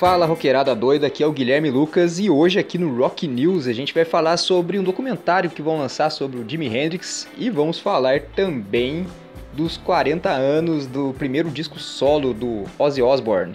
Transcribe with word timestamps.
Fala 0.00 0.24
roqueirada 0.24 0.74
doida, 0.74 1.08
aqui 1.08 1.22
é 1.22 1.26
o 1.26 1.30
Guilherme 1.30 1.68
Lucas 1.68 2.18
e 2.18 2.30
hoje 2.30 2.58
aqui 2.58 2.78
no 2.78 2.96
Rock 2.96 3.28
News 3.28 3.66
a 3.66 3.72
gente 3.74 3.92
vai 3.92 4.06
falar 4.06 4.38
sobre 4.38 4.78
um 4.78 4.82
documentário 4.82 5.50
que 5.50 5.60
vão 5.60 5.76
lançar 5.76 6.08
sobre 6.08 6.40
o 6.40 6.48
Jimi 6.48 6.74
Hendrix 6.74 7.28
e 7.36 7.50
vamos 7.50 7.78
falar 7.78 8.22
também 8.34 9.06
dos 9.52 9.76
40 9.76 10.30
anos 10.30 10.86
do 10.86 11.14
primeiro 11.18 11.50
disco 11.50 11.78
solo 11.78 12.32
do 12.32 12.64
Ozzy 12.78 13.02
Osbourne. 13.02 13.54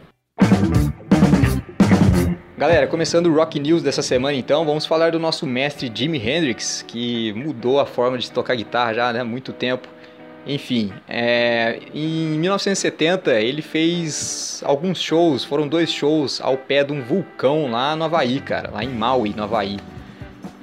Galera, 2.56 2.86
começando 2.86 3.26
o 3.26 3.34
Rock 3.34 3.60
News 3.60 3.82
dessa 3.82 4.04
semana 4.04 4.38
então, 4.38 4.64
vamos 4.68 4.86
falar 4.86 5.14
do 5.14 5.20
nosso 5.20 5.48
mestre 5.48 5.92
Jimi 5.92 6.20
Hendrix, 6.20 6.86
que 6.88 7.34
mudou 7.34 7.80
a 7.80 7.88
forma 7.88 8.20
de 8.20 8.32
tocar 8.32 8.54
guitarra 8.56 8.94
já 8.94 9.12
né, 9.12 9.22
há 9.22 9.26
muito 9.26 9.52
tempo. 9.52 9.88
Enfim, 10.48 10.94
é, 11.08 11.80
em 11.94 12.38
1970 12.38 13.40
ele 13.40 13.64
fez 13.64 14.62
alguns 14.64 15.02
shows, 15.02 15.44
foram 15.44 15.68
dois 15.68 15.92
shows 15.92 16.40
ao 16.40 16.56
pé 16.56 16.84
de 16.84 16.94
um 16.94 17.02
vulcão 17.02 17.72
lá 17.72 17.96
no 17.96 18.04
Havaí, 18.04 18.40
cara, 18.40 18.70
lá 18.72 18.84
em 18.84 18.90
Maui, 18.90 19.34
no 19.36 19.44
Havaí. 19.44 19.78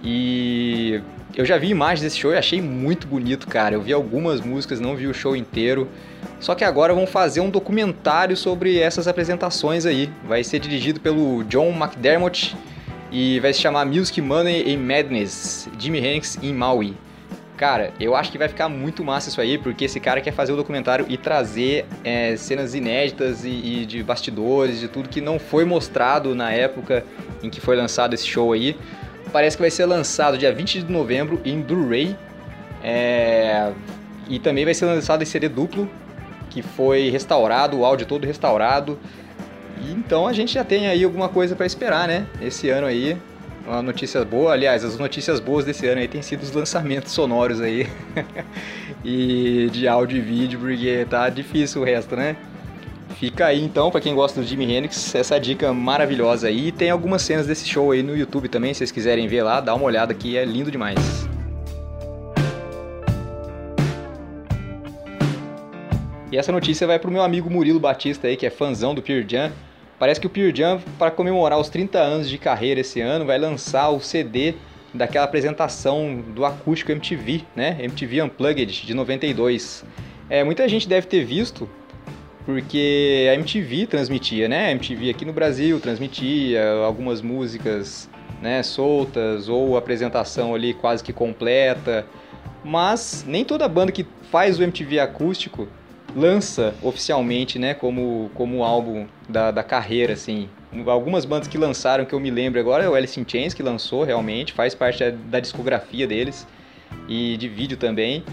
E 0.04 1.00
eu 1.34 1.44
já 1.44 1.58
vi 1.58 1.68
imagens 1.68 2.00
desse 2.00 2.18
show 2.18 2.32
e 2.32 2.36
achei 2.36 2.60
muito 2.60 3.06
bonito, 3.06 3.48
cara. 3.48 3.74
Eu 3.74 3.82
vi 3.82 3.92
algumas 3.92 4.40
músicas, 4.40 4.78
não 4.80 4.94
vi 4.94 5.06
o 5.06 5.14
show 5.14 5.34
inteiro. 5.34 5.88
Só 6.38 6.54
que 6.54 6.64
agora 6.64 6.92
vão 6.92 7.06
fazer 7.06 7.40
um 7.40 7.50
documentário 7.50 8.36
sobre 8.36 8.78
essas 8.78 9.08
apresentações 9.08 9.86
aí. 9.86 10.10
Vai 10.24 10.44
ser 10.44 10.58
dirigido 10.58 11.00
pelo 11.00 11.42
John 11.44 11.70
McDermott 11.70 12.56
e 13.10 13.40
vai 13.40 13.52
se 13.52 13.60
chamar 13.60 13.84
Music 13.86 14.20
Money 14.20 14.74
and 14.74 14.78
Madness, 14.78 15.68
Jimi 15.78 15.98
Hendrix 15.98 16.38
em 16.42 16.52
Maui. 16.52 16.94
Cara, 17.62 17.92
eu 18.00 18.16
acho 18.16 18.32
que 18.32 18.38
vai 18.38 18.48
ficar 18.48 18.68
muito 18.68 19.04
massa 19.04 19.28
isso 19.28 19.40
aí, 19.40 19.56
porque 19.56 19.84
esse 19.84 20.00
cara 20.00 20.20
quer 20.20 20.32
fazer 20.32 20.52
o 20.52 20.56
documentário 20.56 21.06
e 21.08 21.16
trazer 21.16 21.86
é, 22.02 22.34
cenas 22.34 22.74
inéditas 22.74 23.44
e, 23.44 23.50
e, 23.50 23.86
de 23.86 24.02
bastidores, 24.02 24.80
de 24.80 24.88
tudo 24.88 25.08
que 25.08 25.20
não 25.20 25.38
foi 25.38 25.64
mostrado 25.64 26.34
na 26.34 26.50
época 26.50 27.04
em 27.40 27.48
que 27.48 27.60
foi 27.60 27.76
lançado 27.76 28.14
esse 28.14 28.26
show 28.26 28.52
aí. 28.52 28.76
Parece 29.32 29.56
que 29.56 29.60
vai 29.60 29.70
ser 29.70 29.86
lançado 29.86 30.36
dia 30.36 30.52
20 30.52 30.82
de 30.82 30.92
novembro 30.92 31.40
em 31.44 31.60
Blu-ray. 31.60 32.16
É, 32.82 33.70
e 34.28 34.40
também 34.40 34.64
vai 34.64 34.74
ser 34.74 34.86
lançado 34.86 35.22
em 35.22 35.24
CD 35.24 35.48
duplo, 35.48 35.88
que 36.50 36.62
foi 36.62 37.10
restaurado, 37.10 37.78
o 37.78 37.84
áudio 37.84 38.08
todo 38.08 38.26
restaurado. 38.26 38.98
E 39.80 39.92
então 39.92 40.26
a 40.26 40.32
gente 40.32 40.52
já 40.52 40.64
tem 40.64 40.88
aí 40.88 41.04
alguma 41.04 41.28
coisa 41.28 41.54
para 41.54 41.64
esperar, 41.64 42.08
né? 42.08 42.26
Esse 42.40 42.68
ano 42.70 42.88
aí 42.88 43.16
uma 43.66 43.82
notícia 43.82 44.24
boa. 44.24 44.52
Aliás, 44.52 44.84
as 44.84 44.98
notícias 44.98 45.40
boas 45.40 45.64
desse 45.64 45.86
ano 45.86 46.00
aí 46.00 46.08
tem 46.08 46.22
sido 46.22 46.42
os 46.42 46.52
lançamentos 46.52 47.12
sonoros 47.12 47.60
aí. 47.60 47.86
e 49.04 49.68
de 49.72 49.86
áudio 49.88 50.18
e 50.18 50.20
vídeo, 50.20 50.58
porque 50.58 51.06
tá 51.08 51.28
difícil 51.28 51.82
o 51.82 51.84
resto, 51.84 52.16
né? 52.16 52.36
Fica 53.18 53.46
aí 53.46 53.62
então, 53.62 53.90
para 53.90 54.00
quem 54.00 54.14
gosta 54.14 54.40
do 54.40 54.46
Jimi 54.46 54.64
Hendrix, 54.64 55.14
essa 55.14 55.38
dica 55.38 55.72
maravilhosa 55.72 56.48
aí. 56.48 56.72
Tem 56.72 56.90
algumas 56.90 57.22
cenas 57.22 57.46
desse 57.46 57.68
show 57.68 57.92
aí 57.92 58.02
no 58.02 58.16
YouTube 58.16 58.48
também, 58.48 58.74
se 58.74 58.78
vocês 58.78 58.90
quiserem 58.90 59.28
ver 59.28 59.42
lá, 59.42 59.60
dá 59.60 59.74
uma 59.74 59.84
olhada 59.84 60.12
que 60.12 60.36
é 60.36 60.44
lindo 60.44 60.70
demais. 60.70 61.28
E 66.32 66.36
essa 66.38 66.50
notícia 66.50 66.86
vai 66.86 66.98
pro 66.98 67.10
meu 67.10 67.22
amigo 67.22 67.50
Murilo 67.50 67.78
Batista 67.78 68.26
aí, 68.26 68.36
que 68.36 68.46
é 68.46 68.50
fãzão 68.50 68.94
do 68.94 69.02
Pearl 69.02 69.22
Jam. 69.28 69.52
Parece 70.02 70.20
que 70.20 70.26
o 70.26 70.30
Pearl 70.30 70.50
Jam, 70.52 70.80
para 70.98 71.12
comemorar 71.12 71.60
os 71.60 71.68
30 71.68 71.96
anos 71.96 72.28
de 72.28 72.36
carreira 72.36 72.80
esse 72.80 73.00
ano, 73.00 73.24
vai 73.24 73.38
lançar 73.38 73.88
o 73.90 74.00
CD 74.00 74.54
daquela 74.92 75.24
apresentação 75.24 76.20
do 76.34 76.44
acústico 76.44 76.90
MTV, 76.90 77.42
né? 77.54 77.76
MTV 77.78 78.22
Unplugged 78.22 78.84
de 78.84 78.94
92. 78.94 79.84
É, 80.28 80.42
muita 80.42 80.68
gente 80.68 80.88
deve 80.88 81.06
ter 81.06 81.24
visto, 81.24 81.70
porque 82.44 83.28
a 83.30 83.34
MTV 83.34 83.86
transmitia, 83.86 84.48
né? 84.48 84.66
A 84.66 84.70
MTV 84.72 85.08
aqui 85.08 85.24
no 85.24 85.32
Brasil 85.32 85.78
transmitia 85.78 86.68
algumas 86.84 87.22
músicas, 87.22 88.10
né, 88.42 88.60
soltas 88.64 89.48
ou 89.48 89.76
apresentação 89.76 90.52
ali 90.52 90.74
quase 90.74 91.04
que 91.04 91.12
completa. 91.12 92.04
Mas 92.64 93.24
nem 93.24 93.44
toda 93.44 93.68
banda 93.68 93.92
que 93.92 94.04
faz 94.32 94.58
o 94.58 94.64
MTV 94.64 94.98
acústico 94.98 95.68
lança 96.14 96.74
oficialmente, 96.82 97.58
né, 97.58 97.74
como, 97.74 98.30
como 98.34 98.62
álbum 98.62 99.06
da, 99.28 99.50
da 99.50 99.62
carreira, 99.62 100.12
assim. 100.12 100.48
Algumas 100.86 101.24
bandas 101.24 101.48
que 101.48 101.58
lançaram, 101.58 102.04
que 102.04 102.14
eu 102.14 102.20
me 102.20 102.30
lembro 102.30 102.58
agora, 102.58 102.84
é 102.84 102.88
o 102.88 102.94
Alice 102.94 103.18
in 103.18 103.24
Chains, 103.26 103.54
que 103.54 103.62
lançou 103.62 104.04
realmente, 104.04 104.52
faz 104.52 104.74
parte 104.74 105.10
da, 105.10 105.40
discografia 105.40 106.06
deles, 106.06 106.46
e 107.08 107.36
de 107.36 107.48
vídeo 107.48 107.76
também, 107.76 108.24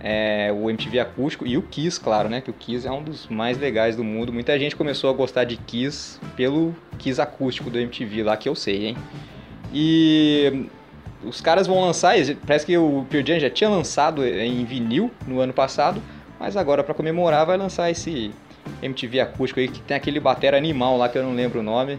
é, 0.00 0.52
o 0.52 0.70
MTV 0.70 1.00
acústico, 1.00 1.46
e 1.46 1.56
o 1.56 1.62
Kiss, 1.62 1.98
claro, 1.98 2.28
né, 2.28 2.40
que 2.40 2.50
o 2.50 2.54
Kiss 2.54 2.86
é 2.86 2.90
um 2.90 3.02
dos 3.02 3.26
mais 3.28 3.58
legais 3.58 3.96
do 3.96 4.04
mundo. 4.04 4.32
Muita 4.32 4.58
gente 4.58 4.76
começou 4.76 5.10
a 5.10 5.12
gostar 5.12 5.44
de 5.44 5.56
Kiss 5.56 6.20
pelo 6.36 6.74
Kiss 6.98 7.20
acústico 7.20 7.70
do 7.70 7.78
MTV 7.78 8.22
lá, 8.22 8.36
que 8.36 8.48
eu 8.48 8.54
sei, 8.54 8.86
hein. 8.86 8.96
E 9.72 10.66
os 11.24 11.40
caras 11.40 11.66
vão 11.66 11.80
lançar, 11.80 12.14
parece 12.46 12.64
que 12.64 12.76
o 12.78 13.04
Pearl 13.10 13.26
Jam 13.26 13.40
já 13.40 13.50
tinha 13.50 13.68
lançado 13.68 14.24
em 14.24 14.64
vinil 14.64 15.10
no 15.26 15.40
ano 15.40 15.52
passado, 15.52 16.00
mas 16.38 16.56
agora, 16.56 16.84
para 16.84 16.94
comemorar, 16.94 17.44
vai 17.44 17.56
lançar 17.56 17.90
esse 17.90 18.32
MTV 18.82 19.20
acústico 19.20 19.60
aí 19.60 19.68
que 19.68 19.80
tem 19.80 19.96
aquele 19.96 20.20
batera 20.20 20.56
animal 20.56 20.96
lá 20.96 21.08
que 21.08 21.18
eu 21.18 21.22
não 21.22 21.34
lembro 21.34 21.60
o 21.60 21.62
nome. 21.62 21.98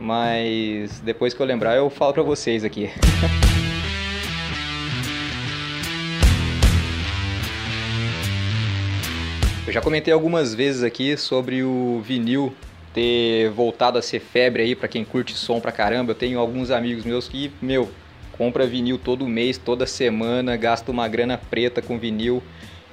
Mas 0.00 1.00
depois 1.00 1.34
que 1.34 1.40
eu 1.40 1.46
lembrar, 1.46 1.76
eu 1.76 1.90
falo 1.90 2.12
pra 2.12 2.22
vocês 2.22 2.64
aqui. 2.64 2.90
eu 9.66 9.72
já 9.72 9.80
comentei 9.80 10.12
algumas 10.12 10.54
vezes 10.54 10.82
aqui 10.82 11.16
sobre 11.16 11.62
o 11.62 12.02
vinil 12.04 12.54
ter 12.92 13.50
voltado 13.50 13.98
a 13.98 14.02
ser 14.02 14.20
febre 14.20 14.62
aí 14.62 14.74
para 14.74 14.88
quem 14.88 15.04
curte 15.04 15.34
som 15.34 15.60
pra 15.60 15.70
caramba. 15.72 16.12
Eu 16.12 16.16
tenho 16.16 16.38
alguns 16.38 16.70
amigos 16.70 17.04
meus 17.04 17.28
que, 17.28 17.52
meu, 17.60 17.90
compra 18.32 18.66
vinil 18.66 18.98
todo 18.98 19.26
mês, 19.26 19.58
toda 19.58 19.86
semana, 19.86 20.56
gasta 20.56 20.90
uma 20.90 21.06
grana 21.06 21.36
preta 21.38 21.82
com 21.82 21.98
vinil. 21.98 22.42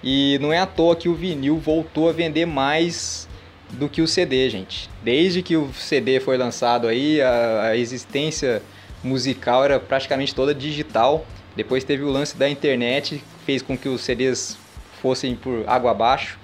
E 0.04 0.38
não 0.42 0.52
é 0.52 0.60
à 0.60 0.66
toa 0.66 0.96
que 0.96 1.08
o 1.08 1.14
vinil 1.14 1.58
voltou 1.58 2.10
a 2.10 2.12
vender 2.12 2.46
mais 2.46 3.28
do 3.72 3.88
que 3.88 4.02
o 4.02 4.08
CD, 4.08 4.50
gente. 4.50 4.90
Desde 5.04 5.42
que 5.42 5.56
o 5.56 5.72
CD 5.74 6.20
foi 6.20 6.38
lançado 6.38 6.88
aí, 6.88 7.22
a, 7.22 7.62
a 7.68 7.78
existência 7.78 8.62
musical 9.04 9.64
era 9.64 9.80
praticamente 9.80 10.34
toda 10.34 10.54
digital. 10.54 11.26
Depois 11.56 11.84
teve 11.84 12.04
o 12.04 12.10
lance 12.10 12.36
da 12.36 12.50
internet, 12.50 13.24
fez 13.46 13.62
com 13.62 13.78
que 13.78 13.90
os 13.90 14.02
CDs 14.02 14.58
fossem 15.02 15.36
por 15.36 15.64
água 15.68 15.92
abaixo. 15.92 16.40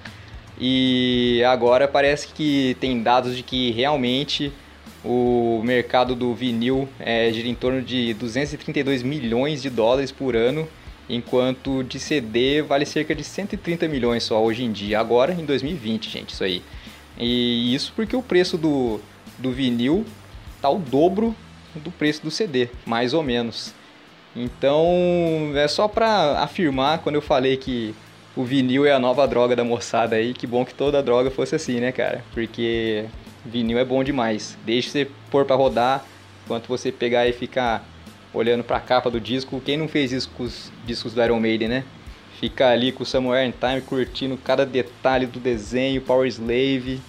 E 0.60 1.42
agora 1.46 1.86
parece 1.86 2.28
que 2.28 2.76
tem 2.80 3.02
dados 3.02 3.36
de 3.36 3.42
que 3.42 3.70
realmente 3.70 4.52
o 5.04 5.62
mercado 5.64 6.14
do 6.14 6.34
vinil 6.34 6.88
é, 6.98 7.32
gira 7.32 7.48
em 7.48 7.54
torno 7.54 7.80
de 7.80 8.14
232 8.14 9.02
milhões 9.02 9.62
de 9.62 9.70
dólares 9.70 10.10
por 10.10 10.34
ano 10.34 10.68
enquanto 11.08 11.82
de 11.82 11.98
CD 11.98 12.62
vale 12.62 12.84
cerca 12.84 13.14
de 13.14 13.24
130 13.24 13.88
milhões 13.88 14.24
só 14.24 14.42
hoje 14.42 14.64
em 14.64 14.72
dia, 14.72 15.00
agora 15.00 15.32
em 15.32 15.44
2020, 15.44 16.10
gente, 16.10 16.30
isso 16.30 16.44
aí. 16.44 16.62
E 17.18 17.74
isso 17.74 17.92
porque 17.96 18.14
o 18.14 18.22
preço 18.22 18.56
do, 18.56 19.00
do 19.38 19.50
vinil 19.50 20.04
tá 20.60 20.68
o 20.68 20.78
dobro 20.78 21.34
do 21.74 21.90
preço 21.90 22.22
do 22.22 22.30
CD, 22.30 22.68
mais 22.84 23.14
ou 23.14 23.22
menos. 23.22 23.74
Então, 24.34 24.86
é 25.54 25.66
só 25.66 25.88
para 25.88 26.40
afirmar 26.40 26.98
quando 26.98 27.16
eu 27.16 27.22
falei 27.22 27.56
que 27.56 27.94
o 28.36 28.44
vinil 28.44 28.86
é 28.86 28.92
a 28.92 28.98
nova 28.98 29.26
droga 29.26 29.56
da 29.56 29.64
moçada 29.64 30.16
aí, 30.16 30.32
que 30.32 30.46
bom 30.46 30.64
que 30.64 30.74
toda 30.74 31.02
droga 31.02 31.30
fosse 31.30 31.56
assim, 31.56 31.80
né, 31.80 31.90
cara? 31.90 32.24
Porque 32.32 33.04
vinil 33.44 33.78
é 33.78 33.84
bom 33.84 34.04
demais. 34.04 34.56
Deixa 34.64 34.90
você 34.90 35.08
pôr 35.30 35.44
para 35.44 35.56
rodar, 35.56 36.04
enquanto 36.44 36.68
você 36.68 36.92
pegar 36.92 37.26
e 37.26 37.32
ficar 37.32 37.84
olhando 38.38 38.64
para 38.64 38.76
a 38.76 38.80
capa 38.80 39.10
do 39.10 39.20
disco. 39.20 39.60
Quem 39.64 39.76
não 39.76 39.88
fez 39.88 40.12
isso 40.12 40.30
com 40.36 40.44
os 40.44 40.72
discos 40.86 41.12
do 41.12 41.22
Iron 41.22 41.40
Maiden, 41.40 41.68
né? 41.68 41.84
Ficar 42.40 42.70
ali 42.70 42.92
com 42.92 43.02
o 43.02 43.06
Samuel 43.06 43.46
in 43.46 43.52
Time 43.52 43.80
curtindo 43.80 44.36
cada 44.36 44.64
detalhe 44.64 45.26
do 45.26 45.40
desenho, 45.40 46.00
Power 46.00 46.26
Slave. 46.28 47.00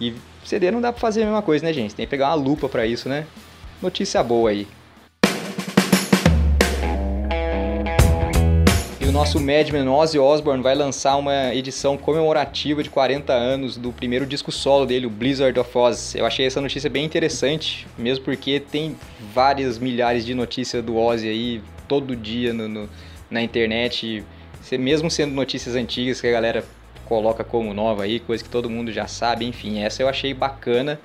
E 0.00 0.14
CD 0.44 0.70
não 0.70 0.80
dá 0.80 0.92
para 0.92 1.00
fazer 1.00 1.22
a 1.22 1.26
mesma 1.26 1.42
coisa, 1.42 1.64
né, 1.64 1.72
gente? 1.72 1.94
Tem 1.94 2.06
que 2.06 2.10
pegar 2.10 2.28
uma 2.28 2.34
lupa 2.34 2.68
para 2.68 2.86
isso, 2.86 3.08
né? 3.08 3.26
Notícia 3.82 4.22
boa 4.22 4.50
aí. 4.50 4.66
O 9.08 9.12
nosso 9.12 9.40
Madman 9.40 9.88
Ozzy 9.88 10.18
Osbourne 10.18 10.62
vai 10.62 10.74
lançar 10.74 11.16
uma 11.16 11.54
edição 11.54 11.96
comemorativa 11.96 12.82
de 12.82 12.90
40 12.90 13.32
anos 13.32 13.78
do 13.78 13.90
primeiro 13.90 14.26
disco 14.26 14.52
solo 14.52 14.84
dele, 14.84 15.06
o 15.06 15.10
Blizzard 15.10 15.58
of 15.58 15.78
Oz. 15.78 16.14
Eu 16.14 16.26
achei 16.26 16.44
essa 16.44 16.60
notícia 16.60 16.90
bem 16.90 17.06
interessante, 17.06 17.86
mesmo 17.96 18.22
porque 18.22 18.60
tem 18.60 18.94
várias 19.32 19.78
milhares 19.78 20.26
de 20.26 20.34
notícias 20.34 20.84
do 20.84 20.98
Ozzy 20.98 21.26
aí 21.26 21.62
todo 21.88 22.14
dia 22.14 22.52
no, 22.52 22.68
no, 22.68 22.90
na 23.30 23.40
internet, 23.40 24.22
mesmo 24.72 25.10
sendo 25.10 25.32
notícias 25.32 25.74
antigas 25.74 26.20
que 26.20 26.26
a 26.26 26.32
galera 26.32 26.62
coloca 27.06 27.42
como 27.42 27.72
nova 27.72 28.02
aí, 28.02 28.20
coisa 28.20 28.44
que 28.44 28.50
todo 28.50 28.68
mundo 28.68 28.92
já 28.92 29.06
sabe, 29.06 29.46
enfim, 29.46 29.78
essa 29.78 30.02
eu 30.02 30.08
achei 30.08 30.34
bacana 30.34 31.00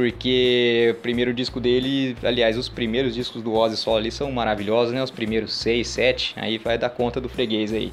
porque 0.00 0.94
o 0.96 1.02
primeiro 1.02 1.34
disco 1.34 1.60
dele, 1.60 2.16
aliás, 2.22 2.56
os 2.56 2.70
primeiros 2.70 3.14
discos 3.14 3.42
do 3.42 3.52
Ozzy 3.52 3.76
solo 3.76 3.98
ali 3.98 4.10
são 4.10 4.32
maravilhosos, 4.32 4.94
né? 4.94 5.02
Os 5.02 5.10
primeiros 5.10 5.52
seis, 5.52 5.88
sete, 5.88 6.32
aí 6.36 6.56
vai 6.56 6.78
dar 6.78 6.88
conta 6.88 7.20
do 7.20 7.28
freguês 7.28 7.70
aí. 7.70 7.92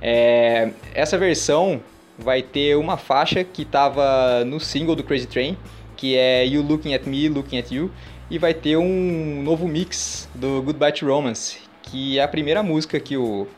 É, 0.00 0.70
essa 0.94 1.18
versão 1.18 1.82
vai 2.16 2.42
ter 2.42 2.76
uma 2.76 2.96
faixa 2.96 3.42
que 3.42 3.62
estava 3.62 4.44
no 4.44 4.60
single 4.60 4.94
do 4.94 5.02
Crazy 5.02 5.26
Train, 5.26 5.56
que 5.96 6.16
é 6.16 6.46
You 6.46 6.62
Looking 6.62 6.94
at 6.94 7.06
Me, 7.06 7.28
Looking 7.28 7.58
at 7.58 7.72
You, 7.72 7.90
e 8.30 8.38
vai 8.38 8.54
ter 8.54 8.76
um 8.76 9.42
novo 9.42 9.66
mix 9.66 10.28
do 10.36 10.62
Goodbye 10.62 10.92
to 10.92 11.06
Romance, 11.06 11.58
que 11.82 12.20
é 12.20 12.22
a 12.22 12.28
primeira 12.28 12.62
música 12.62 13.00
que 13.00 13.16
o 13.16 13.48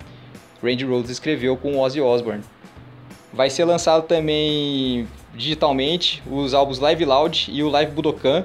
Randy 0.62 0.86
Rhoads 0.86 1.10
escreveu 1.10 1.54
com 1.54 1.78
Ozzy 1.78 2.00
Osbourne. 2.00 2.44
Vai 3.30 3.50
ser 3.50 3.66
lançado 3.66 4.06
também 4.06 5.06
digitalmente 5.34 6.22
os 6.30 6.54
álbuns 6.54 6.78
Live 6.78 7.04
Loud 7.04 7.50
e 7.52 7.62
o 7.62 7.68
Live 7.68 7.92
Budokan, 7.92 8.44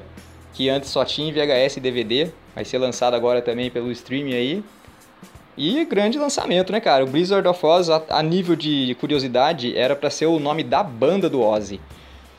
que 0.53 0.69
antes 0.69 0.89
só 0.89 1.05
tinha 1.05 1.29
em 1.29 1.31
VHS 1.31 1.77
e 1.77 1.79
DVD. 1.79 2.31
Vai 2.55 2.65
ser 2.65 2.77
lançado 2.77 3.13
agora 3.13 3.41
também 3.41 3.69
pelo 3.69 3.91
streaming 3.91 4.33
aí. 4.33 4.63
E 5.57 5.83
grande 5.85 6.17
lançamento, 6.17 6.71
né, 6.71 6.79
cara? 6.79 7.03
O 7.03 7.07
Blizzard 7.07 7.47
of 7.47 7.65
Oz, 7.65 7.89
a, 7.89 8.23
nível 8.23 8.55
de 8.55 8.95
curiosidade, 8.99 9.77
era 9.77 9.95
para 9.95 10.09
ser 10.09 10.25
o 10.25 10.39
nome 10.39 10.63
da 10.63 10.81
banda 10.81 11.29
do 11.29 11.41
Ozzy. 11.41 11.79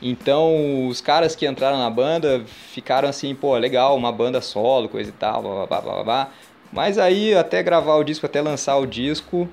Então, 0.01 0.87
os 0.87 0.99
caras 0.99 1.35
que 1.35 1.47
entraram 1.47 1.77
na 1.77 1.89
banda 1.89 2.43
ficaram 2.73 3.07
assim, 3.07 3.35
pô, 3.35 3.55
legal, 3.57 3.95
uma 3.95 4.11
banda 4.11 4.41
solo, 4.41 4.89
coisa 4.89 5.11
e 5.11 5.13
tal, 5.13 5.43
blá, 5.43 5.67
blá, 5.67 5.81
blá, 5.81 6.03
blá. 6.03 6.31
Mas 6.73 6.97
aí, 6.97 7.35
até 7.35 7.61
gravar 7.61 7.95
o 7.97 8.03
disco, 8.03 8.25
até 8.25 8.41
lançar 8.41 8.77
o 8.77 8.87
disco, 8.87 9.47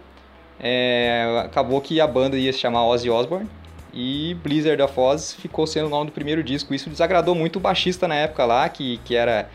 é, 0.58 1.42
acabou 1.44 1.78
que 1.82 2.00
a 2.00 2.06
banda 2.06 2.38
ia 2.38 2.52
se 2.52 2.58
chamar 2.58 2.86
Ozzy 2.86 3.10
Osbourne 3.10 3.48
e 3.92 4.36
Blizzard 4.42 4.80
of 4.82 4.98
Oz 4.98 5.32
ficou 5.32 5.66
sendo 5.66 5.86
o 5.86 5.90
nome 5.90 6.06
do 6.06 6.12
primeiro 6.12 6.42
disco. 6.42 6.74
Isso 6.74 6.90
desagradou 6.90 7.34
muito 7.34 7.56
o 7.56 7.60
baixista 7.60 8.06
na 8.06 8.14
época 8.14 8.44
lá, 8.44 8.68
que, 8.68 8.98
que 9.04 9.14
era 9.14 9.48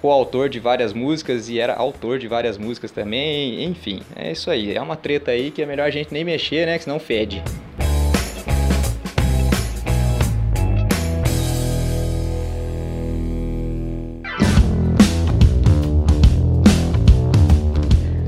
coautor 0.00 0.48
de 0.48 0.60
várias 0.60 0.92
músicas 0.92 1.48
e 1.48 1.58
era 1.58 1.74
autor 1.74 2.18
de 2.18 2.28
várias 2.28 2.58
músicas 2.58 2.90
também. 2.90 3.64
Enfim, 3.64 4.02
é 4.14 4.32
isso 4.32 4.50
aí. 4.50 4.74
É 4.74 4.80
uma 4.80 4.96
treta 4.96 5.30
aí 5.30 5.50
que 5.50 5.62
é 5.62 5.66
melhor 5.66 5.86
a 5.86 5.90
gente 5.90 6.12
nem 6.12 6.24
mexer, 6.24 6.66
né? 6.66 6.78
Que 6.78 6.84
senão 6.84 6.98
fede. 6.98 7.42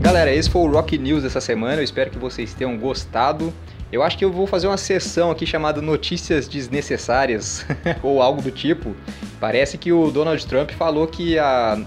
Galera, 0.00 0.34
esse 0.34 0.48
foi 0.48 0.62
o 0.62 0.66
Rock 0.72 0.96
News 0.96 1.22
dessa 1.22 1.40
semana. 1.40 1.76
Eu 1.76 1.84
espero 1.84 2.10
que 2.10 2.18
vocês 2.18 2.54
tenham 2.54 2.76
gostado. 2.78 3.52
Eu 3.90 4.02
acho 4.02 4.18
que 4.18 4.24
eu 4.24 4.30
vou 4.30 4.46
fazer 4.46 4.66
uma 4.66 4.76
sessão 4.76 5.30
aqui 5.30 5.46
chamada 5.46 5.80
Notícias 5.80 6.46
Desnecessárias 6.46 7.64
ou 8.02 8.20
algo 8.20 8.42
do 8.42 8.50
tipo. 8.50 8.94
Parece 9.40 9.78
que 9.78 9.90
o 9.90 10.10
Donald 10.10 10.46
Trump 10.46 10.70
falou 10.72 11.06
que 11.06 11.38
a 11.38 11.80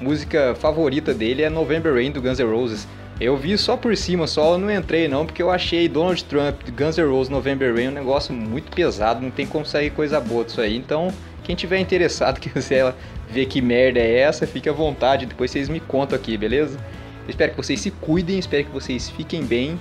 música 0.00 0.54
favorita 0.54 1.12
dele 1.12 1.42
é 1.42 1.50
November 1.50 1.92
Rain 1.92 2.12
do 2.12 2.22
Guns 2.22 2.38
N' 2.38 2.48
Roses. 2.48 2.86
Eu 3.20 3.36
vi 3.36 3.58
só 3.58 3.76
por 3.76 3.96
cima, 3.96 4.28
só 4.28 4.52
eu 4.52 4.58
não 4.58 4.70
entrei 4.70 5.08
não, 5.08 5.26
porque 5.26 5.42
eu 5.42 5.50
achei 5.50 5.88
Donald 5.88 6.22
Trump, 6.24 6.60
Guns 6.70 6.96
N' 6.96 7.10
Roses, 7.10 7.28
November 7.28 7.74
Rain 7.74 7.88
um 7.88 7.92
negócio 7.92 8.32
muito 8.32 8.70
pesado, 8.70 9.20
não 9.20 9.30
tem 9.30 9.44
como 9.44 9.66
sair 9.66 9.90
coisa 9.90 10.20
boa 10.20 10.44
disso 10.44 10.60
aí. 10.60 10.76
Então, 10.76 11.08
quem 11.42 11.56
tiver 11.56 11.80
interessado, 11.80 12.38
quiser 12.40 12.94
ver 13.28 13.46
que 13.46 13.60
merda 13.60 13.98
é 13.98 14.20
essa, 14.20 14.46
fique 14.46 14.68
à 14.68 14.72
vontade, 14.72 15.26
depois 15.26 15.50
vocês 15.50 15.68
me 15.68 15.80
contam 15.80 16.16
aqui, 16.16 16.36
beleza? 16.36 16.78
Eu 17.24 17.30
espero 17.30 17.50
que 17.50 17.56
vocês 17.56 17.80
se 17.80 17.90
cuidem, 17.90 18.38
espero 18.38 18.64
que 18.64 18.70
vocês 18.70 19.10
fiquem 19.10 19.44
bem. 19.44 19.78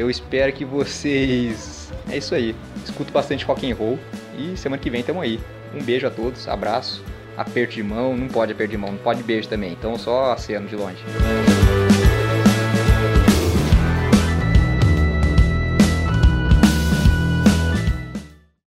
Eu 0.00 0.08
espero 0.08 0.50
que 0.50 0.64
vocês. 0.64 1.92
É 2.10 2.16
isso 2.16 2.34
aí. 2.34 2.56
Escuto 2.82 3.12
bastante 3.12 3.44
rock 3.44 3.70
and 3.70 3.74
roll. 3.74 3.98
E 4.38 4.56
semana 4.56 4.80
que 4.80 4.88
vem 4.88 5.02
tamo 5.02 5.20
aí. 5.20 5.38
Um 5.74 5.82
beijo 5.82 6.06
a 6.06 6.10
todos, 6.10 6.48
abraço, 6.48 7.04
aperto 7.36 7.74
de 7.74 7.82
mão. 7.82 8.16
Não 8.16 8.26
pode 8.26 8.50
aperto 8.50 8.70
de 8.70 8.78
mão, 8.78 8.92
não 8.92 8.98
pode 8.98 9.22
beijo 9.22 9.46
também. 9.46 9.72
Então 9.72 9.98
só 9.98 10.32
aceno 10.32 10.66
de 10.66 10.74
longe. 10.74 11.04